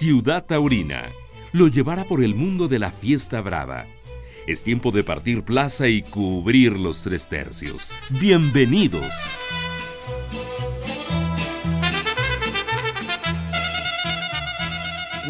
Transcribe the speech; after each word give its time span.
Ciudad 0.00 0.46
Taurina 0.46 1.02
lo 1.52 1.68
llevará 1.68 2.04
por 2.04 2.24
el 2.24 2.34
mundo 2.34 2.68
de 2.68 2.78
la 2.78 2.90
fiesta 2.90 3.42
brava. 3.42 3.84
Es 4.46 4.62
tiempo 4.62 4.92
de 4.92 5.04
partir 5.04 5.42
plaza 5.42 5.88
y 5.88 6.00
cubrir 6.00 6.72
los 6.78 7.02
tres 7.02 7.28
tercios. 7.28 7.90
Bienvenidos. 8.08 9.12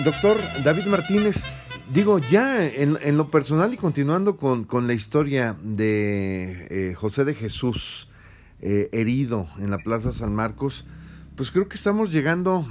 Doctor 0.05 0.37
David 0.63 0.85
Martínez, 0.85 1.43
digo, 1.93 2.21
ya 2.21 2.65
en, 2.65 3.17
lo 3.17 3.29
personal 3.29 3.75
y 3.75 3.77
continuando 3.77 4.37
con, 4.37 4.87
la 4.87 4.93
historia 4.93 5.57
de 5.61 6.69
eh, 6.71 6.95
José 6.95 7.25
de 7.25 7.35
Jesús 7.35 8.09
eh, 8.61 8.89
herido 8.93 9.49
en 9.59 9.73
la 9.73 9.79
Plaza 9.79 10.13
San 10.13 10.33
Marcos, 10.33 10.85
pues 11.35 11.51
creo 11.51 11.69
que 11.69 11.75
estamos 11.75 12.13
llegando 12.13 12.65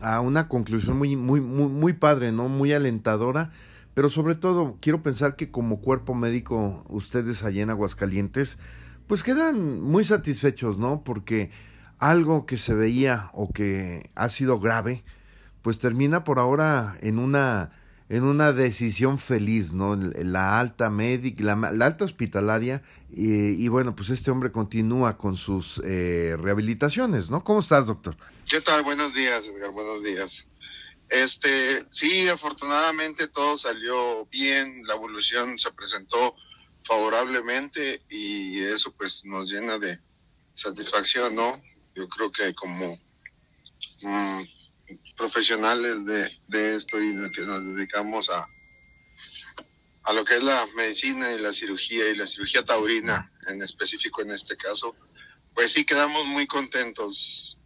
a 0.00 0.20
una 0.20 0.48
conclusión 0.48 0.98
muy, 0.98 1.16
muy, 1.16 1.40
muy, 1.40 1.68
muy 1.68 1.92
padre, 1.92 2.32
¿no? 2.32 2.48
Muy 2.48 2.72
alentadora. 2.72 3.50
Pero 3.94 4.08
sobre 4.08 4.34
todo, 4.34 4.76
quiero 4.80 5.02
pensar 5.02 5.36
que 5.36 5.50
como 5.50 5.80
cuerpo 5.80 6.14
médico, 6.14 6.84
ustedes 6.88 7.42
allá 7.44 7.62
en 7.62 7.70
Aguascalientes, 7.70 8.58
pues 9.06 9.22
quedan 9.22 9.80
muy 9.80 10.04
satisfechos, 10.04 10.78
¿no? 10.78 11.02
Porque 11.02 11.50
algo 11.98 12.46
que 12.46 12.56
se 12.56 12.74
veía 12.74 13.30
o 13.34 13.52
que 13.52 14.10
ha 14.14 14.28
sido 14.28 14.60
grave, 14.60 15.04
pues 15.62 15.78
termina 15.78 16.24
por 16.24 16.38
ahora 16.38 16.96
en 17.00 17.18
una 17.18 17.72
en 18.10 18.24
una 18.24 18.52
decisión 18.52 19.20
feliz, 19.20 19.72
¿no? 19.72 19.94
La 19.94 20.58
alta 20.58 20.90
médica, 20.90 21.54
la, 21.54 21.86
alta 21.86 22.04
hospitalaria, 22.04 22.82
y, 23.08 23.68
bueno, 23.68 23.94
pues 23.94 24.10
este 24.10 24.32
hombre 24.32 24.50
continúa 24.50 25.16
con 25.16 25.36
sus 25.36 25.80
eh, 25.84 26.36
rehabilitaciones, 26.36 27.30
¿no? 27.30 27.44
¿Cómo 27.44 27.60
estás, 27.60 27.86
doctor? 27.86 28.16
¿Qué 28.48 28.60
tal? 28.60 28.82
Buenos 28.82 29.14
días, 29.14 29.44
Edgar, 29.46 29.70
buenos 29.70 30.02
días. 30.02 30.44
Este, 31.08 31.86
sí, 31.90 32.28
afortunadamente 32.28 33.28
todo 33.28 33.56
salió 33.56 34.26
bien, 34.26 34.82
la 34.86 34.94
evolución 34.94 35.56
se 35.56 35.70
presentó 35.70 36.34
favorablemente 36.82 38.02
y 38.08 38.60
eso 38.60 38.92
pues 38.92 39.24
nos 39.24 39.48
llena 39.50 39.78
de 39.78 40.00
satisfacción, 40.54 41.36
¿no? 41.36 41.62
Yo 41.94 42.08
creo 42.08 42.32
que 42.32 42.54
como 42.54 42.98
mm, 44.02 44.42
profesionales 45.20 46.06
de, 46.06 46.30
de 46.48 46.74
esto 46.76 46.98
y 46.98 47.30
que 47.32 47.42
nos 47.42 47.62
dedicamos 47.74 48.30
a, 48.30 48.48
a 50.04 50.12
lo 50.14 50.24
que 50.24 50.36
es 50.38 50.42
la 50.42 50.66
medicina 50.74 51.30
y 51.32 51.38
la 51.38 51.52
cirugía 51.52 52.08
y 52.08 52.16
la 52.16 52.26
cirugía 52.26 52.64
taurina 52.64 53.30
en 53.46 53.60
específico 53.60 54.22
en 54.22 54.30
este 54.30 54.56
caso, 54.56 54.96
pues 55.54 55.72
sí 55.72 55.84
quedamos 55.84 56.24
muy 56.24 56.46
contentos 56.46 57.58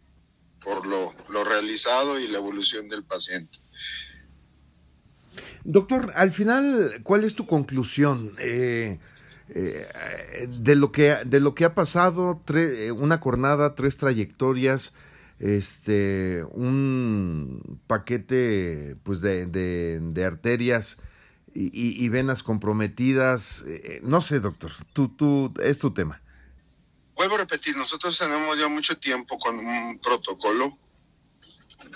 por 0.61 0.85
lo, 0.85 1.15
lo 1.29 1.45
realizado 1.45 2.19
y 2.19 2.27
la 2.27 2.39
evolución 2.39 2.89
del 2.89 3.05
paciente. 3.05 3.57
Doctor, 5.63 6.11
al 6.15 6.31
final, 6.31 6.99
¿cuál 7.03 7.23
es 7.23 7.35
tu 7.35 7.45
conclusión? 7.45 8.33
Eh, 8.39 8.99
eh, 9.47 10.47
de 10.49 10.75
lo 10.75 10.91
que 10.91 11.19
de 11.23 11.39
lo 11.39 11.53
que 11.53 11.65
ha 11.65 11.75
pasado 11.75 12.41
una 12.95 13.19
jornada 13.19 13.75
tres 13.75 13.95
trayectorias 13.95 14.93
este 15.39 16.45
un 16.51 17.79
paquete 17.87 18.95
pues 19.03 19.21
de, 19.21 19.45
de, 19.45 20.25
arterias 20.25 20.97
y, 21.53 22.09
venas 22.09 22.43
comprometidas 22.43 23.63
eh, 23.67 23.81
eh, 23.85 23.99
no 24.03 24.19
sé 24.21 24.39
doctor 24.39 24.71
tú 24.93 25.09
tú 25.09 25.53
es 25.61 25.79
tu 25.79 25.93
tema. 25.93 26.21
Vuelvo 27.15 27.35
a 27.35 27.39
repetir 27.39 27.75
nosotros 27.75 28.17
tenemos 28.17 28.57
ya 28.57 28.67
mucho 28.67 28.97
tiempo 28.97 29.37
con 29.37 29.59
un 29.59 29.99
protocolo 29.99 30.77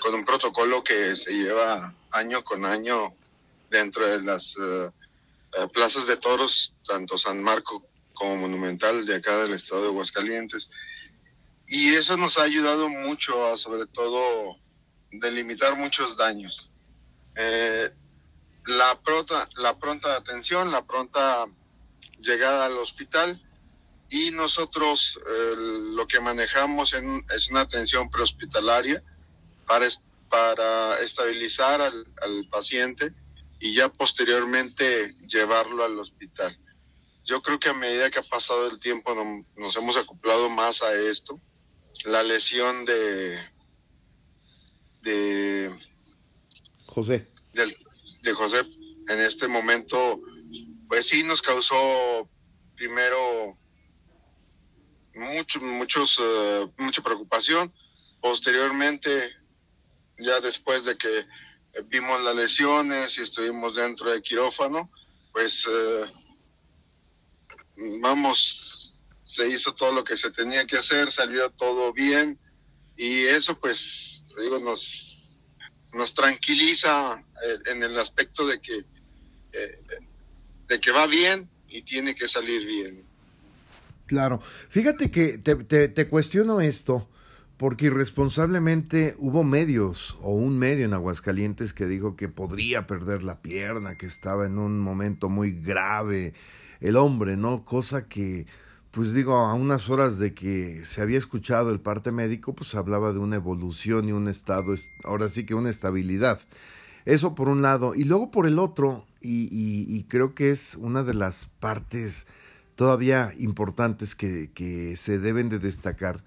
con 0.00 0.14
un 0.14 0.24
protocolo 0.24 0.82
que 0.82 1.16
se 1.16 1.32
lleva 1.32 1.94
año 2.10 2.42
con 2.44 2.64
año 2.64 3.14
dentro 3.70 4.06
de 4.06 4.22
las 4.22 4.56
eh, 4.60 4.90
plazas 5.72 6.06
de 6.06 6.16
toros 6.16 6.74
tanto 6.86 7.18
San 7.18 7.42
Marco 7.42 7.86
como 8.14 8.36
Monumental 8.36 9.06
de 9.06 9.16
acá 9.16 9.38
del 9.38 9.54
estado 9.54 9.82
de 9.82 9.88
Aguascalientes 9.88 10.70
y 11.72 11.94
eso 11.94 12.16
nos 12.16 12.36
ha 12.36 12.42
ayudado 12.42 12.88
mucho 12.88 13.46
a 13.46 13.56
sobre 13.56 13.86
todo 13.86 14.56
delimitar 15.12 15.76
muchos 15.76 16.16
daños. 16.16 16.68
Eh, 17.36 17.88
la, 18.66 19.00
pronta, 19.00 19.48
la 19.54 19.78
pronta 19.78 20.16
atención, 20.16 20.72
la 20.72 20.84
pronta 20.84 21.46
llegada 22.18 22.66
al 22.66 22.76
hospital 22.76 23.40
y 24.08 24.32
nosotros 24.32 25.20
lo 25.94 26.08
que 26.08 26.18
manejamos 26.18 26.92
en, 26.92 27.24
es 27.32 27.48
una 27.48 27.60
atención 27.60 28.10
prehospitalaria 28.10 29.04
para, 29.64 29.86
para 30.28 30.98
estabilizar 30.98 31.80
al 31.80 32.48
paciente 32.50 33.14
y 33.60 33.76
ya 33.76 33.88
posteriormente 33.88 35.14
llevarlo 35.28 35.84
al 35.84 35.96
hospital. 36.00 36.58
Yo 37.24 37.40
creo 37.42 37.60
que 37.60 37.68
a 37.68 37.74
medida 37.74 38.10
que 38.10 38.18
ha 38.18 38.24
pasado 38.24 38.66
el 38.66 38.80
tiempo 38.80 39.14
nos 39.54 39.76
hemos 39.76 39.96
acoplado 39.96 40.50
más 40.50 40.82
a 40.82 40.92
esto 40.94 41.40
la 42.04 42.22
lesión 42.22 42.84
de 42.84 43.38
de 45.02 45.74
José. 46.86 47.28
de 47.52 48.32
José 48.32 48.60
en 49.08 49.20
este 49.20 49.48
momento 49.48 50.20
pues 50.88 51.08
sí 51.08 51.22
nos 51.22 51.42
causó 51.42 52.28
primero 52.76 53.56
mucho, 55.14 55.60
muchos 55.60 56.18
eh, 56.20 56.68
mucha 56.78 57.02
preocupación. 57.02 57.72
Posteriormente 58.20 59.30
ya 60.18 60.40
después 60.40 60.84
de 60.84 60.96
que 60.96 61.26
vimos 61.86 62.22
las 62.22 62.36
lesiones 62.36 63.16
y 63.18 63.22
estuvimos 63.22 63.76
dentro 63.76 64.10
del 64.10 64.22
quirófano 64.22 64.90
pues 65.32 65.64
eh, 65.70 66.04
vamos 68.00 68.89
se 69.30 69.48
hizo 69.48 69.72
todo 69.74 69.92
lo 69.92 70.02
que 70.02 70.16
se 70.16 70.32
tenía 70.32 70.66
que 70.66 70.76
hacer, 70.76 71.12
salió 71.12 71.50
todo 71.50 71.92
bien 71.92 72.36
y 72.96 73.20
eso 73.26 73.56
pues 73.60 74.24
digo 74.36 74.58
nos 74.58 75.38
nos 75.92 76.12
tranquiliza 76.14 77.22
eh, 77.46 77.58
en 77.66 77.82
el 77.84 77.96
aspecto 77.96 78.44
de 78.44 78.60
que 78.60 78.84
eh, 79.52 79.78
de 80.66 80.80
que 80.80 80.90
va 80.90 81.06
bien 81.06 81.48
y 81.68 81.82
tiene 81.82 82.16
que 82.16 82.26
salir 82.26 82.66
bien. 82.66 83.04
Claro, 84.06 84.40
fíjate 84.40 85.12
que 85.12 85.38
te, 85.38 85.54
te 85.54 86.08
cuestiono 86.08 86.60
esto 86.60 87.08
porque 87.56 87.86
irresponsablemente 87.86 89.14
hubo 89.18 89.44
medios 89.44 90.18
o 90.22 90.34
un 90.34 90.58
medio 90.58 90.86
en 90.86 90.94
Aguascalientes 90.94 91.72
que 91.72 91.86
dijo 91.86 92.16
que 92.16 92.28
podría 92.28 92.88
perder 92.88 93.22
la 93.22 93.42
pierna, 93.42 93.96
que 93.96 94.06
estaba 94.06 94.46
en 94.46 94.58
un 94.58 94.80
momento 94.80 95.28
muy 95.28 95.52
grave 95.52 96.34
el 96.80 96.96
hombre, 96.96 97.36
¿no? 97.36 97.64
Cosa 97.64 98.08
que 98.08 98.46
pues 98.90 99.14
digo, 99.14 99.36
a 99.36 99.54
unas 99.54 99.88
horas 99.88 100.18
de 100.18 100.34
que 100.34 100.84
se 100.84 101.00
había 101.00 101.18
escuchado 101.18 101.70
el 101.70 101.80
parte 101.80 102.10
médico, 102.10 102.54
pues 102.54 102.74
hablaba 102.74 103.12
de 103.12 103.20
una 103.20 103.36
evolución 103.36 104.08
y 104.08 104.12
un 104.12 104.26
estado, 104.28 104.74
ahora 105.04 105.28
sí 105.28 105.46
que 105.46 105.54
una 105.54 105.70
estabilidad. 105.70 106.40
Eso 107.04 107.34
por 107.34 107.48
un 107.48 107.62
lado. 107.62 107.94
Y 107.94 108.04
luego 108.04 108.30
por 108.30 108.46
el 108.46 108.58
otro, 108.58 109.06
y, 109.20 110.04
creo 110.08 110.34
que 110.34 110.50
es 110.50 110.76
una 110.76 111.04
de 111.04 111.14
las 111.14 111.46
partes 111.46 112.26
todavía 112.74 113.32
importantes 113.38 114.14
que, 114.14 114.50
que, 114.52 114.96
se 114.96 115.18
deben 115.18 115.48
de 115.50 115.58
destacar, 115.58 116.24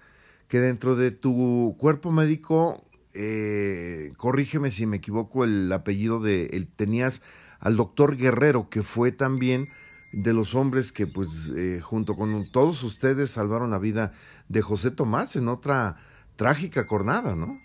que 0.48 0.60
dentro 0.60 0.96
de 0.96 1.10
tu 1.10 1.76
cuerpo 1.78 2.12
médico, 2.12 2.84
eh, 3.12 4.12
corrígeme 4.16 4.70
si 4.70 4.86
me 4.86 4.98
equivoco, 4.98 5.44
el 5.44 5.70
apellido 5.72 6.20
de, 6.20 6.46
el, 6.46 6.66
tenías 6.66 7.22
al 7.60 7.76
doctor 7.76 8.16
Guerrero, 8.16 8.70
que 8.70 8.82
fue 8.82 9.12
también 9.12 9.68
de 10.16 10.32
los 10.32 10.54
hombres 10.54 10.92
que 10.92 11.06
pues 11.06 11.52
eh, 11.56 11.80
junto 11.80 12.14
con 12.14 12.48
todos 12.50 12.82
ustedes 12.84 13.30
salvaron 13.30 13.70
la 13.70 13.78
vida 13.78 14.12
de 14.48 14.62
José 14.62 14.90
Tomás 14.90 15.34
en 15.36 15.48
otra 15.48 15.96
trágica 16.36 16.84
jornada, 16.84 17.34
¿no? 17.34 17.60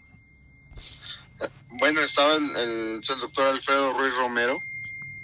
Bueno, 1.79 2.01
estaba 2.01 2.35
el, 2.35 2.99
doctor 3.01 3.47
Alfredo 3.47 3.93
Ruiz 3.93 4.13
Romero. 4.15 4.57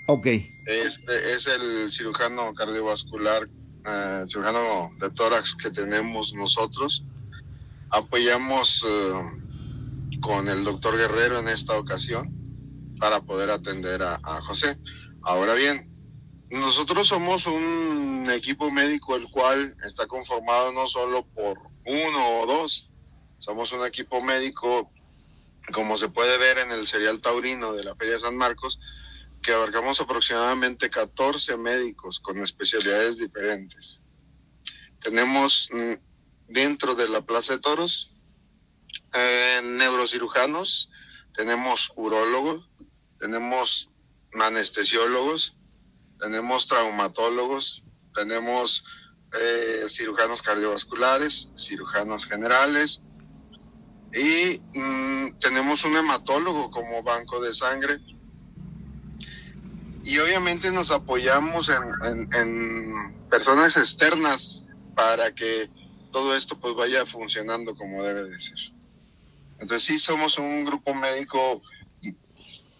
Ok. 0.05 0.27
Este 0.65 1.33
es 1.33 1.47
el 1.47 1.91
cirujano 1.91 2.53
cardiovascular, 2.53 3.49
eh, 3.85 4.25
cirujano 4.27 4.91
de 4.99 5.09
tórax 5.09 5.55
que 5.55 5.71
tenemos 5.71 6.33
nosotros. 6.33 7.03
Apoyamos 7.89 8.85
eh, 8.87 10.19
con 10.21 10.47
el 10.47 10.63
doctor 10.63 10.95
Guerrero 10.95 11.39
en 11.39 11.47
esta 11.47 11.77
ocasión 11.77 12.31
para 12.99 13.21
poder 13.21 13.49
atender 13.49 14.03
a 14.03 14.41
José. 14.43 14.77
Ahora 15.21 15.55
bien, 15.55 15.94
nosotros 16.55 17.07
somos 17.07 17.45
un 17.45 18.27
equipo 18.31 18.71
médico 18.71 19.15
el 19.15 19.29
cual 19.29 19.75
está 19.85 20.07
conformado 20.07 20.71
no 20.71 20.87
solo 20.87 21.25
por 21.25 21.59
uno 21.85 22.39
o 22.39 22.45
dos, 22.45 22.89
somos 23.39 23.71
un 23.73 23.85
equipo 23.85 24.21
médico, 24.21 24.89
como 25.73 25.97
se 25.97 26.09
puede 26.09 26.37
ver 26.37 26.59
en 26.59 26.71
el 26.71 26.87
serial 26.87 27.19
taurino 27.19 27.73
de 27.73 27.83
la 27.83 27.95
Feria 27.95 28.19
San 28.19 28.37
Marcos, 28.37 28.79
que 29.41 29.51
abarcamos 29.51 29.99
aproximadamente 29.99 30.89
14 30.89 31.57
médicos 31.57 32.19
con 32.19 32.41
especialidades 32.41 33.17
diferentes. 33.17 34.01
Tenemos 34.99 35.69
mm, 35.71 35.93
dentro 36.47 36.95
de 36.95 37.09
la 37.09 37.21
Plaza 37.21 37.53
de 37.53 37.59
Toros 37.59 38.11
eh, 39.13 39.61
neurocirujanos, 39.61 40.89
tenemos 41.33 41.91
urólogos, 41.95 42.69
tenemos 43.19 43.89
anestesiólogos, 44.33 45.55
tenemos 46.25 46.65
traumatólogos, 46.65 47.83
tenemos 48.15 48.83
eh, 49.39 49.83
cirujanos 49.87 50.41
cardiovasculares, 50.41 51.49
cirujanos 51.55 52.25
generales 52.25 52.99
y 54.11 54.59
mm, 54.73 55.37
tenemos 55.39 55.83
un 55.83 55.97
hematólogo 55.97 56.71
como 56.71 57.03
banco 57.03 57.39
de 57.39 57.53
sangre. 57.53 57.99
Y 60.03 60.17
obviamente 60.17 60.71
nos 60.71 60.89
apoyamos 60.89 61.69
en, 61.69 62.33
en 62.33 63.27
personas 63.29 63.77
externas 63.77 64.65
para 64.95 65.31
que 65.35 65.69
todo 66.11 66.35
esto 66.35 66.59
pues 66.59 66.73
vaya 66.73 67.05
funcionando 67.05 67.75
como 67.75 68.01
debe 68.01 68.23
de 68.23 68.39
ser. 68.39 68.57
Entonces 69.59 69.83
sí 69.83 69.99
somos 69.99 70.39
un 70.39 70.65
grupo 70.65 70.91
médico 70.95 71.61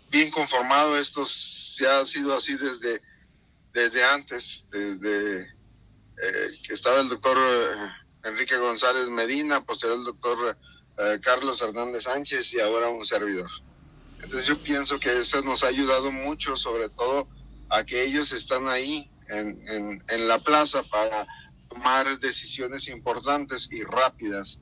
bien 0.09 0.31
conformado, 0.31 0.97
esto 0.97 1.27
ya 1.77 1.99
ha 1.99 2.05
sido 2.05 2.35
así 2.35 2.55
desde, 2.55 3.01
desde 3.75 4.05
antes, 4.05 4.65
desde 4.71 5.41
eh, 5.41 6.59
que 6.65 6.73
estaba 6.73 7.01
el 7.01 7.09
doctor 7.09 7.37
eh, 7.37 8.29
Enrique 8.29 8.55
González 8.55 9.09
Medina, 9.09 9.65
posterior 9.65 9.99
el 9.99 10.05
doctor 10.05 10.57
eh, 10.97 11.19
Carlos 11.21 11.61
Hernández 11.61 12.03
Sánchez 12.03 12.53
y 12.53 12.61
ahora 12.61 12.87
un 12.87 13.05
servidor. 13.05 13.49
Entonces 14.23 14.47
yo 14.47 14.57
pienso 14.57 14.97
que 14.97 15.19
eso 15.19 15.41
nos 15.41 15.65
ha 15.65 15.67
ayudado 15.67 16.09
mucho, 16.09 16.55
sobre 16.55 16.87
todo 16.87 17.27
a 17.69 17.83
que 17.83 18.01
ellos 18.05 18.31
están 18.31 18.69
ahí 18.69 19.11
en, 19.27 20.01
en, 20.07 20.27
la 20.27 20.39
plaza 20.39 20.81
para 20.83 21.27
tomar 21.67 22.17
decisiones 22.19 22.87
importantes 22.87 23.67
y 23.71 23.83
rápidas 23.83 24.61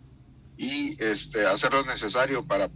y 0.58 1.02
este, 1.04 1.46
hacer 1.46 1.72
lo 1.74 1.84
necesario 1.84 2.48
para, 2.48 2.72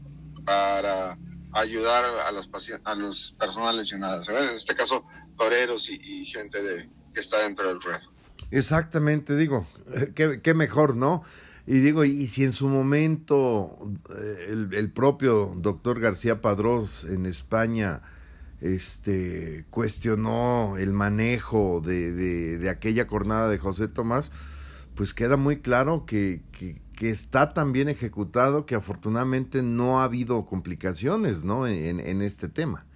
para 0.45 1.17
ayudar 1.53 2.05
a 2.05 2.31
las 2.31 2.49
a 2.83 2.95
los 2.95 3.35
personas 3.39 3.75
lesionadas, 3.75 4.27
en 4.29 4.55
este 4.55 4.75
caso 4.75 5.05
toreros 5.38 5.89
y, 5.89 6.25
gente 6.25 6.61
de, 6.61 6.89
que 7.13 7.19
está 7.19 7.41
dentro 7.41 7.67
del 7.67 7.81
ruedo. 7.81 8.11
Exactamente, 8.51 9.35
digo, 9.35 9.67
qué, 10.15 10.41
qué 10.41 10.53
mejor, 10.53 10.95
¿no? 10.95 11.23
Y 11.65 11.79
digo, 11.79 12.05
y 12.05 12.27
si 12.27 12.44
en 12.44 12.53
su 12.53 12.69
momento 12.69 13.77
eh, 14.09 14.47
el, 14.49 14.73
el 14.73 14.91
propio 14.91 15.53
doctor 15.57 15.99
García 15.99 16.41
Padrós 16.41 17.03
en 17.03 17.25
España 17.25 18.01
este, 18.61 19.65
cuestionó 19.69 20.77
el 20.77 20.94
manejo 20.94 21.81
de, 21.85 22.11
de, 22.11 22.57
de, 22.57 22.69
aquella 22.69 23.05
jornada 23.05 23.49
de 23.49 23.57
José 23.57 23.88
Tomás, 23.88 24.31
pues 24.95 25.13
queda 25.13 25.38
muy 25.38 25.59
claro 25.59 26.05
que, 26.05 26.41
que 26.97 27.11
está 27.11 27.53
tan 27.53 27.71
bien 27.71 27.89
ejecutado 27.89 28.65
que 28.65 28.73
afortunadamente 28.73 29.61
no 29.61 30.01
ha 30.01 30.05
habido 30.05 30.44
complicaciones 30.47 31.44
¿no? 31.44 31.67
en, 31.67 32.21
este 32.23 32.49
tema. 32.49 32.88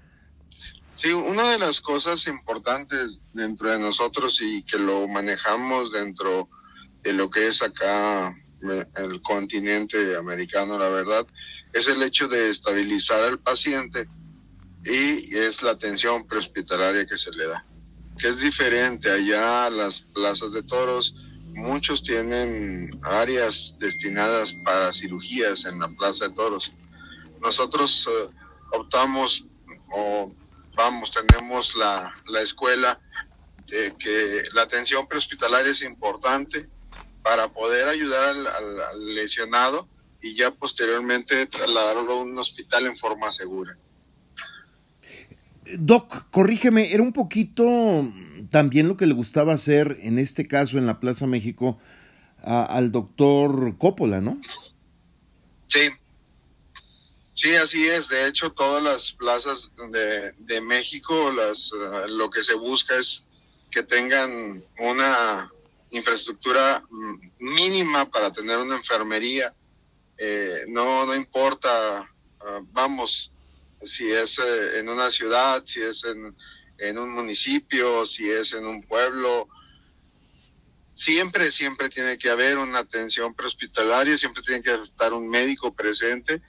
Sí, 0.95 1.13
una 1.13 1.51
de 1.51 1.59
las 1.59 1.80
cosas 1.80 2.25
importantes 2.25 3.21
dentro 3.31 3.69
de 3.69 3.77
nosotros 3.77 4.39
y 4.42 4.63
que 4.63 4.80
lo 4.80 5.07
manejamos 5.07 5.92
dentro 5.92 6.50
de 7.03 7.13
lo 7.13 7.30
que 7.30 7.48
es 7.48 7.62
acá 7.62 8.36
el 8.95 9.21
continente 9.21 10.15
americano, 10.15 10.80
la 10.80 10.89
verdad, 10.89 11.27
es 11.71 11.88
el 11.88 12.01
hecho 12.01 12.27
de 12.27 12.50
estabilizar 12.50 13.24
al 13.24 13.39
paciente 13.39 14.09
y 14.83 15.38
es 15.38 15.62
la 15.62 15.71
atención 15.71 16.25
prehospitalaria 16.25 17.06
que 17.06 17.18
se 17.18 17.31
le 17.31 17.48
da, 17.48 17.65
que 18.18 18.30
es 18.30 18.42
diferente 18.42 19.12
allá 19.12 19.68
a 19.68 19.69
las 19.69 20.01
plazas 20.01 20.53
de 20.53 20.63
toros, 20.63 21.15
muchos 21.53 22.03
tienen 22.03 23.00
áreas 23.03 23.75
destinadas 23.80 24.53
para 24.65 24.94
cirugías 24.94 25.65
en 25.65 25.80
la 25.80 25.89
Plaza 25.89 26.27
de 26.27 26.36
Toros. 26.36 26.74
Nosotros 27.42 28.07
eh, 28.09 28.30
optamos 28.71 29.45
o 29.94 30.31
vamos, 30.75 31.12
tenemos 31.12 31.75
la, 31.75 32.15
la 32.27 32.42
escuela 32.42 33.00
de 33.68 33.95
que 33.98 34.44
la 34.53 34.63
atención 34.63 35.07
prehospitalaria 35.07 35.71
es 35.71 35.81
importante 35.81 36.69
para 37.24 37.48
poder 37.50 37.88
ayudar 37.88 38.36
al, 38.36 39.15
lesionado 39.15 39.88
y 40.21 40.36
ya 40.36 40.51
posteriormente 40.51 41.45
trasladarlo 41.48 42.13
a 42.13 42.21
un 42.21 42.38
hospital 42.38 42.88
en 42.88 42.98
forma 42.98 43.31
segura. 43.31 43.77
Doc, 45.77 46.29
corrígeme, 46.31 46.94
era 46.94 47.03
un 47.03 47.13
poquito 47.13 48.12
también 48.50 48.88
lo 48.88 48.97
que 48.97 49.06
le 49.06 49.13
gustaba 49.13 49.53
hacer, 49.53 49.97
en 50.01 50.19
este 50.19 50.47
caso 50.47 50.77
en 50.77 50.85
la 50.85 51.00
Plaza 51.00 51.27
México, 51.27 51.79
al 52.44 52.91
doctor 52.91 53.77
Coppola, 53.77 54.19
¿no? 54.19 54.39
Sí, 55.68 55.89
sí, 57.33 57.56
así 57.56 57.88
es. 57.88 58.07
De 58.09 58.27
hecho, 58.27 58.51
todas 58.51 58.83
las 58.83 59.12
plazas 59.13 59.71
de, 59.91 60.33
de 60.38 60.62
México, 60.62 61.31
las, 61.31 61.71
eh, 61.74 62.07
lo 62.09 62.29
que 62.29 62.41
se 62.41 62.56
busca 62.56 62.97
es 62.97 63.24
que 63.69 63.83
tengan 63.83 64.63
una 64.79 65.51
infraestructura 65.91 66.83
mínima 67.39 68.09
para 68.09 68.31
tener 68.31 68.57
una 68.57 68.75
enfermería. 68.75 69.53
Eh, 70.17 70.65
no, 70.67 71.06
no 71.06 71.15
importa, 71.15 72.09
ah, 72.41 72.59
vamos, 72.71 73.31
si 73.83 74.12
es 74.12 74.39
eh, 74.39 74.80
en 74.80 74.89
una 74.89 75.12
ciudad, 75.12 75.63
si 75.66 75.81
es 75.81 76.04
en, 76.04 76.36
en 76.78 76.98
un 76.98 77.12
municipio, 77.12 78.06
si 78.06 78.30
es 78.30 78.54
en 78.54 78.66
un 78.66 78.83
pueblo. 78.83 79.48
Siempre, 80.94 81.51
siempre 81.51 81.89
tiene 81.89 82.18
que 82.18 82.30
haber 82.30 82.57
una 82.57 82.80
atención 82.80 83.33
prehospitalaria, 83.33 84.18
siempre 84.18 84.44
tiene 84.44 84.62
que 84.62 84.74
estar 84.74 85.13
un 85.13 85.28
médico 85.30 85.74
presente, 85.74 86.42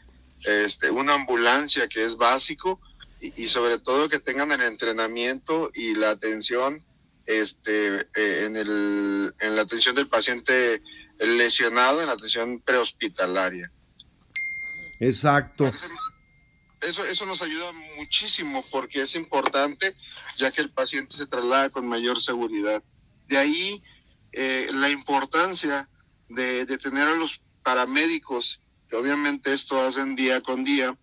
este, 0.44 0.90
una 0.90 1.14
ambulancia 1.14 1.88
que 1.88 2.04
es 2.04 2.16
básico 2.16 2.80
y, 3.20 3.46
sobre 3.46 3.78
todo 3.78 4.08
que 4.08 4.18
tengan 4.18 4.50
el 4.50 4.62
entrenamiento 4.62 5.70
y 5.72 5.94
la 5.94 6.10
atención 6.10 6.84
este, 7.24 8.00
eh, 8.14 8.44
en, 8.46 8.56
el, 8.56 9.34
en 9.38 9.56
la 9.56 9.62
atención 9.62 9.94
del 9.94 10.08
paciente 10.08 10.82
lesionado, 11.20 12.00
en 12.00 12.08
la 12.08 12.14
atención 12.14 12.60
prehospitalaria. 12.60 13.70
Exacto 14.98 15.72
eso, 16.82 17.04
eso 17.04 17.26
nos 17.26 17.42
ayuda 17.42 17.72
muchísimo 17.96 18.64
porque 18.70 19.02
es 19.02 19.14
importante 19.14 19.94
ya 20.36 20.50
que 20.50 20.60
el 20.60 20.70
paciente 20.70 21.16
se 21.16 21.26
traslada 21.26 21.70
con 21.70 21.86
mayor 21.86 22.20
seguridad. 22.20 22.82
De 23.28 23.38
ahí 23.38 23.82
eh, 24.32 24.68
la 24.72 24.90
importancia 24.90 25.88
de, 26.28 26.64
de, 26.66 26.78
tener 26.78 27.08
a 27.08 27.14
los 27.14 27.40
paramédicos, 27.62 28.60
que 28.88 28.96
obviamente 28.96 29.52
esto 29.52 29.80
hacen 29.80 30.16
día 30.16 30.40
con 30.40 30.64
día, 30.64 30.96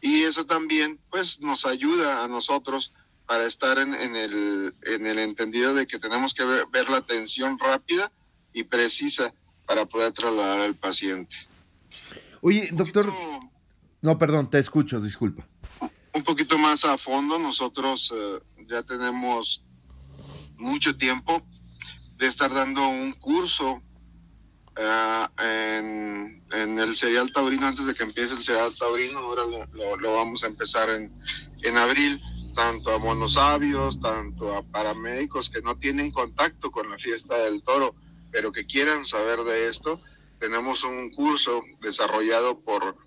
y 0.00 0.22
eso 0.22 0.44
también 0.44 0.98
pues 1.10 1.40
nos 1.40 1.64
ayuda 1.64 2.24
a 2.24 2.28
nosotros 2.28 2.92
para 3.26 3.46
estar 3.46 3.78
en, 3.78 3.94
en, 3.94 4.16
el, 4.16 4.74
en 4.82 5.06
el 5.06 5.18
entendido 5.18 5.74
de 5.74 5.86
que 5.86 5.98
tenemos 5.98 6.34
que 6.34 6.44
ver, 6.44 6.66
ver 6.70 6.90
la 6.90 6.98
atención 6.98 7.58
rápida 7.58 8.12
y 8.52 8.64
precisa 8.64 9.32
para 9.66 9.86
poder 9.86 10.12
trasladar 10.12 10.60
al 10.60 10.74
paciente. 10.74 11.34
Oye, 12.40 12.68
doctor... 12.72 13.12
No, 14.04 14.18
perdón, 14.18 14.50
te 14.50 14.58
escucho, 14.58 15.00
disculpa. 15.00 15.48
Un 16.12 16.22
poquito 16.24 16.58
más 16.58 16.84
a 16.84 16.98
fondo, 16.98 17.38
nosotros 17.38 18.12
eh, 18.14 18.38
ya 18.68 18.82
tenemos 18.82 19.64
mucho 20.58 20.94
tiempo 20.94 21.42
de 22.18 22.26
estar 22.26 22.52
dando 22.52 22.86
un 22.86 23.14
curso 23.14 23.80
uh, 24.76 25.42
en, 25.42 26.42
el 26.52 26.94
serial 26.96 27.32
taurino 27.32 27.66
antes 27.66 27.86
de 27.86 27.94
que 27.94 28.02
empiece 28.02 28.34
el 28.34 28.44
serial 28.44 28.74
taurino. 28.78 29.20
Ahora 29.20 29.44
lo, 29.72 29.96
lo, 29.96 30.12
vamos 30.12 30.44
a 30.44 30.48
empezar 30.48 30.90
en, 30.90 31.10
en 31.62 31.78
abril, 31.78 32.20
tanto 32.54 32.92
a 32.94 32.98
monosabios, 32.98 33.98
tanto 34.00 34.54
a 34.54 34.62
paramédicos 34.64 35.48
que 35.48 35.62
no 35.62 35.78
tienen 35.78 36.10
contacto 36.10 36.70
con 36.70 36.90
la 36.90 36.98
fiesta 36.98 37.38
del 37.38 37.62
toro, 37.62 37.94
pero 38.30 38.52
que 38.52 38.66
quieran 38.66 39.06
saber 39.06 39.38
de 39.44 39.66
esto. 39.66 39.98
Tenemos 40.38 40.84
un 40.84 41.08
curso 41.08 41.62
desarrollado 41.80 42.60
por 42.60 43.03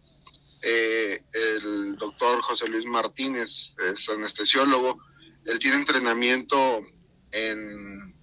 eh, 0.70 1.24
el 1.32 1.96
doctor 1.96 2.42
José 2.42 2.68
Luis 2.68 2.86
Martínez 2.86 3.74
es 3.90 4.10
anestesiólogo, 4.10 5.00
él 5.46 5.60
tiene 5.60 5.78
entrenamiento 5.78 6.82
en 7.32 8.14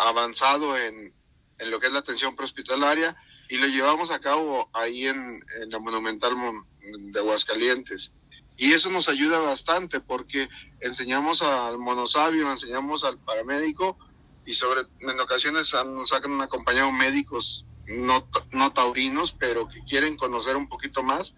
avanzado 0.00 0.76
en, 0.76 1.14
en 1.58 1.70
lo 1.70 1.78
que 1.78 1.86
es 1.86 1.92
la 1.92 2.00
atención 2.00 2.34
prehospitalaria 2.34 3.16
y 3.48 3.58
lo 3.58 3.68
llevamos 3.68 4.10
a 4.10 4.18
cabo 4.18 4.68
ahí 4.72 5.06
en, 5.06 5.40
la 5.68 5.78
Monumental 5.78 6.34
de 6.80 7.20
Aguascalientes. 7.20 8.12
Y 8.56 8.72
eso 8.72 8.90
nos 8.90 9.08
ayuda 9.08 9.38
bastante 9.38 10.00
porque 10.00 10.48
enseñamos 10.80 11.42
al 11.42 11.78
monosabio, 11.78 12.50
enseñamos 12.50 13.04
al 13.04 13.18
paramédico 13.18 13.96
y 14.44 14.54
sobre 14.54 14.80
en 14.98 15.20
ocasiones 15.20 15.72
nos 15.86 16.12
han 16.12 16.40
acompañado 16.40 16.90
médicos 16.90 17.64
no, 17.88 18.28
no 18.52 18.72
taurinos, 18.72 19.32
pero 19.32 19.68
que 19.68 19.82
quieren 19.84 20.16
conocer 20.16 20.56
un 20.56 20.68
poquito 20.68 21.02
más. 21.02 21.34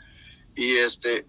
Y 0.54 0.73
este, 0.76 1.26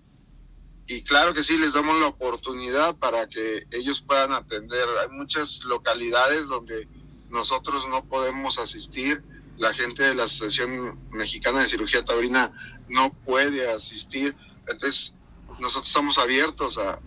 y 0.87 1.03
claro 1.03 1.33
que 1.33 1.43
sí, 1.43 1.57
les 1.57 1.73
damos 1.73 1.99
la 1.99 2.07
oportunidad 2.07 2.95
para 2.97 3.27
que 3.27 3.65
ellos 3.71 4.03
puedan 4.05 4.33
atender. 4.33 4.85
Hay 5.01 5.09
muchas 5.09 5.63
localidades 5.63 6.47
donde 6.47 6.87
nosotros 7.29 7.87
no 7.87 8.03
podemos 8.03 8.59
asistir. 8.59 9.23
La 9.57 9.73
gente 9.73 10.03
de 10.03 10.15
la 10.15 10.23
Asociación 10.23 10.99
Mexicana 11.11 11.61
de 11.61 11.67
Cirugía 11.67 12.03
Taurina 12.03 12.51
no 12.89 13.13
puede 13.13 13.71
asistir 13.71 14.35
Entonces, 14.67 15.13
nosotros 15.59 15.87
estamos 15.87 16.17
abiertos 16.17 16.77
a, 16.77 16.99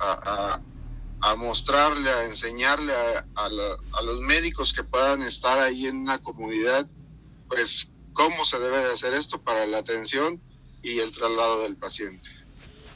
a, 1.21 1.35
mostrarle, 1.37 2.11
a 2.11 2.25
enseñarle 2.25 2.95
a, 2.95 3.27
a, 3.35 4.03
los 4.03 4.21
médicos 4.21 4.73
que 4.73 4.85
puedan 4.85 5.23
estar 5.23 5.59
ahí 5.59 5.87
en 5.87 5.99
una 5.99 6.23
comunidad, 6.23 6.89
pues 7.49 7.91
cómo 8.15 8.47
se 8.47 8.59
debe 8.59 8.79
de 8.79 8.93
hacer 8.93 9.13
esto 9.13 9.41
para 9.43 9.67
la 9.67 9.79
atención 9.79 10.41
y 10.83 11.01
el 11.01 11.13
traslado 11.13 11.63
del 11.63 11.77
paciente. 11.77 12.31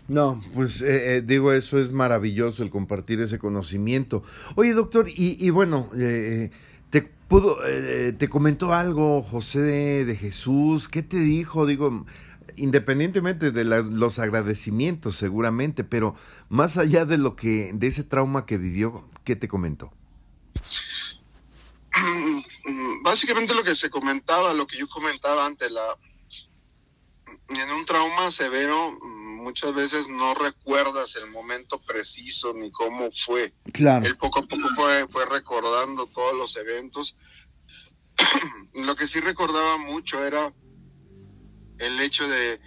No, 0.09 0.41
pues 0.55 0.81
eh, 0.81 1.17
eh, 1.17 1.23
digo, 1.23 1.53
eso 1.53 1.79
es 1.79 1.93
maravilloso 1.93 2.63
el 2.63 2.71
compartir 2.71 3.21
ese 3.21 3.39
conocimiento. 3.39 4.23
Oye, 4.55 4.73
doctor, 4.73 5.09
y, 5.11 5.37
y 5.39 5.51
bueno, 5.51 5.91
eh, 5.95 6.51
te 6.89 7.03
pudo, 7.03 7.59
te 8.17 8.29
comentó 8.29 8.73
algo 8.73 9.23
José 9.23 9.61
de, 10.07 10.17
Jesús, 10.17 10.89
¿qué 10.89 11.03
te 11.03 11.19
dijo? 11.19 11.67
Digo, 11.67 12.07
independientemente 12.57 13.51
de 13.51 13.65
los 13.65 14.19
agradecimientos 14.19 15.17
seguramente, 15.17 15.85
pero 15.85 16.15
más 16.49 16.79
allá 16.79 17.05
de 17.05 17.19
lo 17.19 17.37
que, 17.37 17.73
de 17.75 17.87
ese 17.89 18.03
trauma 18.03 18.47
que 18.47 18.57
vivió, 18.57 19.07
¿qué 19.25 19.37
te 19.37 19.47
comentó? 19.47 19.93
Básicamente 23.03 23.55
lo 23.55 23.65
que 23.65 23.75
se 23.75 23.91
comentaba, 23.91 24.53
lo 24.53 24.67
que 24.67 24.79
yo 24.79 24.89
comentaba 24.89 25.47
ante 25.47 25.71
la, 25.71 25.97
en 27.49 27.71
un 27.71 27.85
trauma 27.85 28.31
severo, 28.31 28.99
muchas 29.01 29.75
veces 29.75 30.09
no 30.09 30.35
recuerdas 30.35 31.17
el 31.17 31.31
momento 31.31 31.81
preciso 31.81 32.53
ni 32.53 32.71
cómo 32.71 33.11
fue. 33.11 33.55
Claro. 33.73 34.07
Él 34.07 34.17
poco 34.17 34.41
a 34.41 34.47
poco 34.47 34.69
fue, 34.75 35.09
fue 35.09 35.25
recordando 35.25 36.07
todos 36.07 36.37
los 36.37 36.57
eventos. 36.57 37.17
Lo 38.75 38.95
que 38.97 39.07
sí 39.07 39.21
recordaba 39.21 39.79
mucho 39.79 40.25
era 40.25 40.53
el 41.79 42.01
hecho 42.01 42.29
de, 42.29 42.61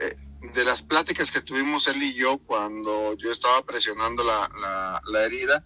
eh, 0.00 0.16
de 0.54 0.64
las 0.64 0.82
pláticas 0.82 1.30
que 1.30 1.40
tuvimos 1.40 1.86
él 1.88 2.02
y 2.02 2.14
yo 2.14 2.38
cuando 2.38 3.16
yo 3.16 3.32
estaba 3.32 3.62
presionando 3.62 4.22
la, 4.22 4.48
la, 4.60 5.02
la 5.10 5.24
herida 5.24 5.64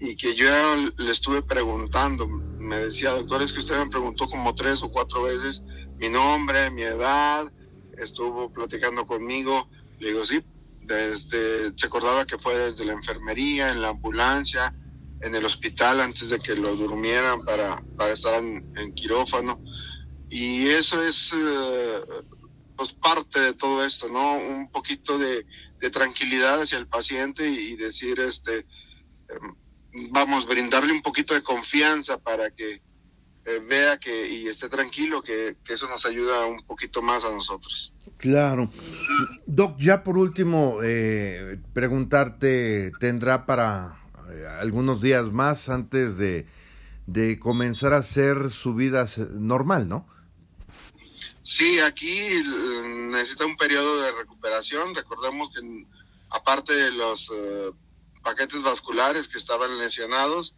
y 0.00 0.16
que 0.16 0.34
yo 0.34 0.48
le 0.96 1.12
estuve 1.12 1.42
preguntando, 1.42 2.26
me 2.68 2.78
decía, 2.78 3.10
doctor, 3.10 3.42
es 3.42 3.52
que 3.52 3.60
usted 3.60 3.76
me 3.76 3.90
preguntó 3.90 4.28
como 4.28 4.54
tres 4.54 4.82
o 4.82 4.90
cuatro 4.90 5.22
veces 5.22 5.62
mi 5.98 6.08
nombre, 6.08 6.70
mi 6.70 6.82
edad, 6.82 7.50
estuvo 7.96 8.52
platicando 8.52 9.06
conmigo 9.06 9.68
le 9.98 10.08
digo, 10.10 10.24
sí, 10.24 10.42
desde, 10.82 11.72
se 11.76 11.86
acordaba 11.86 12.26
que 12.26 12.38
fue 12.38 12.56
desde 12.56 12.84
la 12.84 12.92
enfermería, 12.92 13.70
en 13.70 13.82
la 13.82 13.88
ambulancia, 13.88 14.74
en 15.20 15.34
el 15.34 15.44
hospital 15.44 16.00
antes 16.00 16.28
de 16.28 16.38
que 16.38 16.54
lo 16.54 16.74
durmieran 16.76 17.44
para, 17.44 17.82
para 17.96 18.12
estar 18.12 18.42
en, 18.42 18.94
quirófano. 18.94 19.62
Y 20.30 20.66
eso 20.66 21.02
es 21.02 21.32
eh, 21.34 22.00
pues 22.76 22.92
parte 22.92 23.40
de 23.40 23.52
todo 23.54 23.84
esto, 23.84 24.08
¿no? 24.08 24.36
Un 24.36 24.70
poquito 24.70 25.18
de, 25.18 25.44
tranquilidad 25.92 26.62
hacia 26.62 26.78
el 26.78 26.86
paciente 26.86 27.48
y, 27.48 27.76
decir, 27.76 28.18
este, 28.20 28.66
em, 29.28 29.54
vamos, 30.10 30.46
brindarle 30.46 30.92
un 30.92 31.02
poquito 31.02 31.34
de 31.34 31.42
confianza 31.42 32.18
para 32.18 32.50
que 32.50 32.82
eh, 33.44 33.60
vea 33.66 33.98
que 33.98 34.28
y 34.30 34.46
esté 34.46 34.68
tranquilo, 34.68 35.22
que, 35.22 35.56
eso 35.68 35.88
nos 35.88 36.04
ayuda 36.04 36.44
un 36.44 36.62
poquito 36.66 37.00
más 37.00 37.24
a 37.24 37.30
nosotros. 37.30 37.94
Claro. 38.18 38.70
Doc, 39.46 39.78
ya 39.78 40.04
por 40.04 40.18
último, 40.18 40.80
eh, 40.82 41.58
preguntarte, 41.72 42.92
¿tendrá 43.00 43.46
para 43.46 44.02
eh, 44.30 44.44
algunos 44.60 45.00
días 45.00 45.30
más 45.32 45.70
antes 45.70 46.18
de, 46.18 46.46
de 47.06 47.38
comenzar 47.38 47.94
a 47.94 47.98
hacer 47.98 48.50
su 48.50 48.74
vida 48.74 49.06
normal, 49.30 49.88
no? 49.88 50.06
Sí, 51.42 51.78
aquí 51.80 52.20
necesita 53.10 53.46
un 53.46 53.56
periodo 53.56 54.02
de 54.02 54.12
recuperación. 54.12 54.94
Recordemos 54.94 55.48
que 55.54 55.86
aparte 56.28 56.74
de 56.74 56.90
los 56.90 57.30
paquetes 58.28 58.62
vasculares 58.62 59.26
que 59.26 59.38
estaban 59.38 59.78
lesionados, 59.78 60.54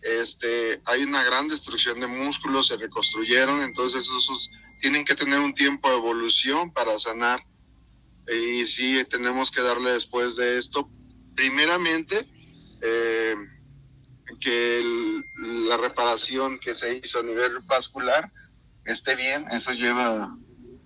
este, 0.00 0.80
hay 0.86 1.02
una 1.02 1.22
gran 1.22 1.48
destrucción 1.48 2.00
de 2.00 2.06
músculos, 2.06 2.68
se 2.68 2.78
reconstruyeron, 2.78 3.60
entonces 3.60 4.04
esos 4.04 4.48
tienen 4.80 5.04
que 5.04 5.14
tener 5.14 5.38
un 5.38 5.54
tiempo 5.54 5.90
de 5.90 5.96
evolución 5.96 6.72
para 6.72 6.98
sanar. 6.98 7.44
Y 8.26 8.64
sí, 8.64 9.04
tenemos 9.04 9.50
que 9.50 9.60
darle 9.60 9.90
después 9.90 10.34
de 10.36 10.56
esto, 10.56 10.88
primeramente, 11.34 12.26
eh, 12.80 13.36
que 14.40 15.22
la 15.36 15.76
reparación 15.76 16.58
que 16.58 16.74
se 16.74 16.96
hizo 16.96 17.18
a 17.18 17.22
nivel 17.22 17.58
vascular 17.66 18.32
esté 18.86 19.14
bien, 19.14 19.44
eso 19.50 19.72
lleva 19.72 20.34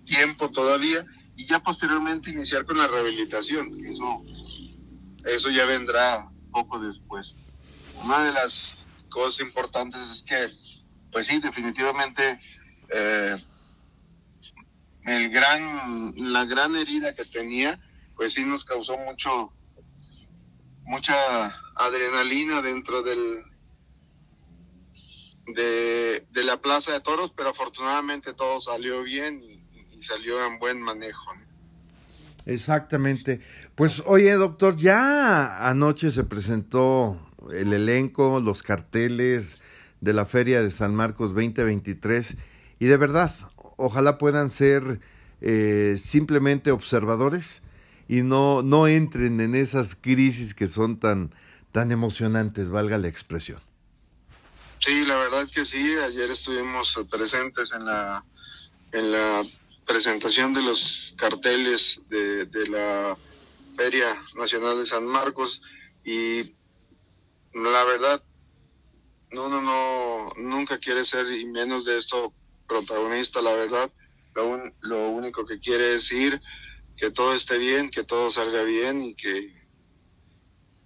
tiempo 0.05 0.51
todavía, 0.51 1.05
y 1.37 1.45
ya 1.45 1.59
posteriormente 1.59 2.31
iniciar 2.31 2.65
con 2.65 2.77
la 2.77 2.87
rehabilitación, 2.87 3.79
eso, 3.85 4.25
eso 5.25 5.49
ya 5.49 5.65
vendrá 5.65 6.29
poco 6.51 6.79
después. 6.79 7.37
Una 8.03 8.23
de 8.23 8.31
las 8.31 8.77
cosas 9.09 9.45
importantes 9.45 10.01
es 10.01 10.21
que, 10.23 10.49
pues 11.11 11.27
sí, 11.27 11.39
definitivamente 11.39 12.39
eh, 12.89 13.37
el 15.05 15.29
gran, 15.29 16.13
la 16.15 16.45
gran 16.45 16.75
herida 16.75 17.15
que 17.15 17.25
tenía, 17.25 17.79
pues 18.15 18.33
sí 18.33 18.43
nos 18.43 18.65
causó 18.65 18.97
mucho, 18.97 19.51
mucha 20.83 21.15
adrenalina 21.75 22.61
dentro 22.61 23.03
del, 23.03 23.43
de, 25.47 26.25
de 26.31 26.43
la 26.43 26.57
plaza 26.57 26.93
de 26.93 27.01
toros, 27.01 27.31
pero 27.35 27.49
afortunadamente 27.49 28.33
todo 28.33 28.59
salió 28.59 29.03
bien 29.03 29.41
y, 29.41 29.63
salió 30.01 30.45
en 30.45 30.59
buen 30.59 30.79
manejo. 30.81 31.31
Exactamente. 32.45 33.41
Pues 33.75 34.03
oye, 34.05 34.31
doctor, 34.35 34.77
ya 34.77 35.67
anoche 35.67 36.09
se 36.09 36.23
presentó 36.23 37.19
el 37.51 37.73
elenco, 37.73 38.39
los 38.39 38.63
carteles 38.63 39.59
de 39.99 40.13
la 40.13 40.25
Feria 40.25 40.61
de 40.61 40.69
San 40.69 40.95
Marcos 40.95 41.33
2023 41.33 42.37
y 42.79 42.85
de 42.85 42.95
verdad, 42.95 43.35
ojalá 43.75 44.17
puedan 44.17 44.49
ser 44.49 45.01
eh, 45.41 45.95
simplemente 45.97 46.71
observadores 46.71 47.63
y 48.07 48.21
no, 48.21 48.61
no 48.61 48.87
entren 48.87 49.41
en 49.41 49.55
esas 49.55 49.95
crisis 49.95 50.53
que 50.53 50.69
son 50.69 50.97
tan, 50.97 51.31
tan 51.73 51.91
emocionantes, 51.91 52.69
valga 52.69 52.97
la 52.97 53.09
expresión. 53.09 53.59
Sí, 54.79 55.03
la 55.03 55.17
verdad 55.17 55.49
que 55.53 55.65
sí, 55.65 55.95
ayer 55.97 56.31
estuvimos 56.31 56.97
presentes 57.11 57.73
en 57.73 57.83
la, 57.83 58.23
en 58.93 59.11
la 59.11 59.43
presentación 59.85 60.53
de 60.53 60.61
los 60.61 61.13
carteles 61.17 61.99
de, 62.09 62.45
de 62.45 62.69
la 62.69 63.17
Feria 63.75 64.21
Nacional 64.35 64.77
de 64.77 64.85
San 64.85 65.05
Marcos 65.05 65.61
y 66.03 66.55
la 67.53 67.83
verdad, 67.85 68.23
no, 69.31 69.49
no, 69.49 69.61
no, 69.61 70.33
nunca 70.37 70.77
quiere 70.77 71.03
ser 71.03 71.31
y 71.31 71.45
menos 71.45 71.85
de 71.85 71.97
esto 71.97 72.33
protagonista, 72.67 73.41
la 73.41 73.53
verdad. 73.53 73.91
Lo, 74.33 74.71
lo 74.81 75.09
único 75.09 75.45
que 75.45 75.59
quiere 75.59 75.95
es 75.95 76.11
ir, 76.11 76.41
que 76.97 77.11
todo 77.11 77.33
esté 77.33 77.57
bien, 77.57 77.89
que 77.89 78.03
todo 78.03 78.29
salga 78.29 78.63
bien 78.63 79.01
y 79.01 79.15
que, 79.15 79.53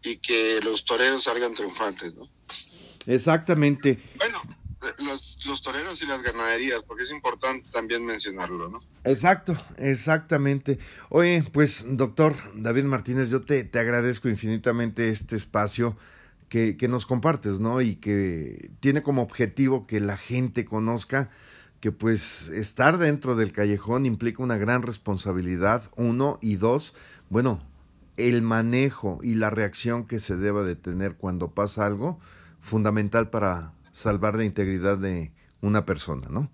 y 0.04 0.18
que 0.18 0.60
los 0.62 0.86
toreros 0.86 1.24
salgan 1.24 1.54
triunfantes, 1.54 2.16
¿no? 2.16 2.28
Exactamente. 3.08 4.00
Bueno, 4.18 4.40
los, 5.46 5.62
toreros 5.62 6.02
y 6.02 6.06
las 6.06 6.22
ganaderías, 6.22 6.84
porque 6.84 7.04
es 7.04 7.12
importante 7.12 7.70
también 7.72 8.06
mencionarlo, 8.06 8.70
¿no? 8.70 8.80
Exacto, 9.04 9.58
exactamente. 9.78 10.80
Oye, 11.10 11.44
pues 11.52 11.86
doctor 11.98 12.36
David 12.56 12.86
Martínez, 12.86 13.30
yo 13.30 13.42
te, 13.42 13.64
te 13.64 13.80
agradezco 13.80 14.30
infinitamente 14.30 15.10
este 15.10 15.36
espacio 15.36 15.98
que, 16.48 16.78
que, 16.78 16.88
nos 16.88 17.06
compartes, 17.06 17.60
¿no? 17.60 17.82
Y 17.82 17.96
que 17.98 18.72
tiene 18.80 19.04
como 19.04 19.22
objetivo 19.22 19.86
que 19.86 20.00
la 20.00 20.18
gente 20.18 20.66
conozca 20.66 21.30
que 21.80 21.92
pues 21.92 22.50
estar 22.50 22.98
dentro 22.98 23.36
del 23.36 23.54
callejón 23.54 24.06
implica 24.06 24.44
una 24.44 24.58
gran 24.58 24.82
responsabilidad, 24.82 25.90
uno, 25.96 26.38
y 26.42 26.56
dos, 26.56 26.96
bueno, 27.30 27.62
el 28.18 28.42
manejo 28.42 29.20
y 29.24 29.36
la 29.36 29.50
reacción 29.50 30.06
que 30.06 30.20
se 30.20 30.36
deba 30.36 30.64
de 30.64 30.76
tener 30.76 31.16
cuando 31.16 31.52
pasa 31.52 31.86
algo, 31.86 32.20
fundamental 32.60 33.30
para 33.30 33.74
salvar 34.00 34.36
la 34.36 34.46
integridad 34.46 34.98
de 34.98 35.34
una 35.60 35.84
persona, 35.84 36.30
¿no? 36.30 36.50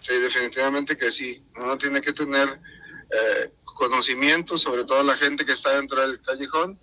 Sí, 0.00 0.14
definitivamente 0.20 0.96
que 0.96 1.12
sí. 1.12 1.40
Uno 1.56 1.78
tiene 1.78 2.00
que 2.00 2.12
tener 2.12 2.48
eh, 2.48 3.52
conocimiento, 3.62 4.58
sobre 4.58 4.84
todo 4.84 5.04
la 5.04 5.16
gente 5.16 5.44
que 5.44 5.52
está 5.52 5.76
dentro 5.76 6.00
del 6.00 6.20
callejón, 6.20 6.76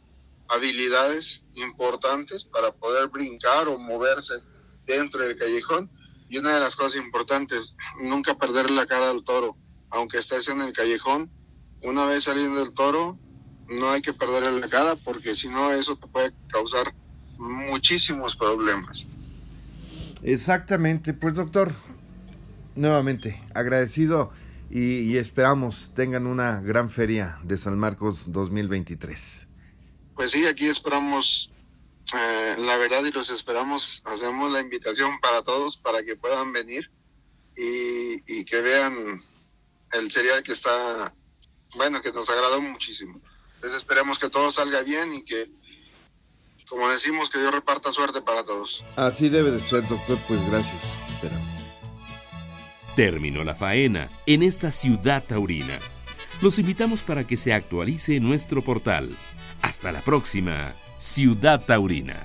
habilidades 0.48 1.44
importantes 1.56 2.46
para 2.46 2.72
poder 2.72 3.10
brincar 3.10 3.68
o 3.68 3.78
moverse 3.78 4.36
dentro 4.86 5.22
del 5.24 5.38
callejón. 5.38 5.90
Y 6.30 6.38
una 6.38 6.54
de 6.54 6.62
las 6.62 6.78
cosas 6.78 7.02
importantes, 7.02 7.76
nunca 8.02 8.38
perder 8.38 8.72
la 8.72 8.86
cara 8.86 9.10
al 9.10 9.26
toro. 9.26 9.58
Aunque 9.90 10.20
estés 10.20 10.48
en 10.48 10.62
el 10.62 10.72
callejón, 10.72 11.30
una 11.84 12.06
vez 12.06 12.24
saliendo 12.24 12.64
del 12.64 12.74
toro, 12.74 13.20
no 13.68 13.92
hay 13.92 14.02
que 14.02 14.14
perderle 14.14 14.62
la 14.62 14.70
cara 14.70 14.96
porque 14.96 15.36
si 15.36 15.50
no 15.50 15.72
eso 15.72 15.98
te 15.98 16.08
puede 16.08 16.34
causar 16.48 16.94
muchísimos 17.38 18.38
problemas. 18.38 19.08
Exactamente, 20.28 21.14
pues 21.14 21.36
doctor, 21.36 21.72
nuevamente 22.74 23.44
agradecido 23.54 24.32
y, 24.72 25.18
esperamos 25.18 25.92
tengan 25.94 26.26
una 26.26 26.62
gran 26.62 26.90
feria 26.90 27.38
de 27.44 27.56
San 27.58 27.78
Marcos 27.78 28.32
2023. 28.32 29.48
Pues 30.16 30.32
sí, 30.32 30.48
aquí 30.48 30.66
esperamos 30.66 31.52
eh, 32.12 32.56
la 32.58 32.76
verdad 32.78 33.06
y 33.06 33.12
los 33.12 33.30
esperamos, 33.30 34.02
hacemos 34.04 34.52
la 34.52 34.62
invitación 34.62 35.20
para 35.22 35.44
todos 35.44 35.78
para 35.78 36.04
que 36.04 36.16
puedan 36.16 36.52
venir 36.52 36.90
y, 37.56 38.16
y 38.26 38.46
que 38.46 38.62
vean 38.62 39.22
el 39.92 40.12
cereal 40.12 40.42
que 40.42 40.54
está, 40.54 41.14
bueno, 41.76 42.02
que 42.02 42.12
nos 42.12 42.28
agradó 42.32 42.64
muchísimo. 42.64 43.22
Entonces 43.58 43.78
esperemos 43.78 44.18
que 44.18 44.32
todo 44.32 44.52
salga 44.52 44.82
bien 44.82 45.14
y 45.14 45.24
que, 45.24 45.52
como 46.70 46.90
decimos, 46.90 47.30
que 47.30 47.40
Dios 47.40 47.54
reparta 47.54 47.92
suerte 47.92 48.22
para 48.22 48.44
todos. 48.44 48.84
Así 48.96 49.30
debe 49.30 49.52
de 49.52 49.60
ser, 49.60 49.88
doctor, 49.88 50.18
pues 50.28 50.50
gracias. 50.50 51.02
Terminó 52.96 53.44
la 53.44 53.56
faena 53.56 54.08
en 54.26 54.44
esta 54.44 54.72
ciudad 54.72 55.24
taurina. 55.24 55.78
Los 56.42 56.60
invitamos 56.60 57.04
para 57.04 57.26
que 57.26 57.38
se 57.38 57.54
actualice 57.54 58.20
nuestro 58.20 58.62
portal. 58.62 59.10
Hasta 59.62 59.92
la 59.92 60.02
próxima, 60.02 60.74
Ciudad 60.98 61.64
Taurina. 61.66 62.16